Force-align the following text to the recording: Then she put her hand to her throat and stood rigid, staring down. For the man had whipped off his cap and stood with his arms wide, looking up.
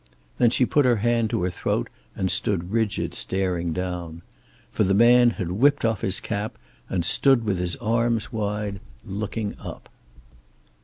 Then 0.39 0.49
she 0.49 0.65
put 0.65 0.83
her 0.83 0.95
hand 0.95 1.29
to 1.29 1.43
her 1.43 1.51
throat 1.51 1.87
and 2.15 2.31
stood 2.31 2.71
rigid, 2.71 3.13
staring 3.13 3.71
down. 3.71 4.23
For 4.71 4.83
the 4.83 4.95
man 4.95 5.29
had 5.29 5.51
whipped 5.51 5.85
off 5.85 6.01
his 6.01 6.19
cap 6.19 6.57
and 6.89 7.05
stood 7.05 7.43
with 7.43 7.59
his 7.59 7.75
arms 7.75 8.33
wide, 8.33 8.79
looking 9.05 9.55
up. 9.63 9.89